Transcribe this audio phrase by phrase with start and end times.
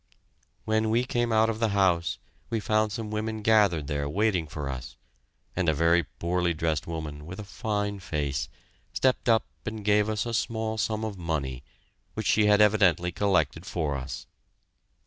[0.65, 2.17] When we came out of the house
[2.49, 4.95] we found some women gathered there waiting for us,
[5.55, 8.49] and a very poorly dressed woman, with a fine face,
[8.93, 11.63] stepped up and gave us a small sum of money,
[12.15, 14.25] which she had evidently collected for us.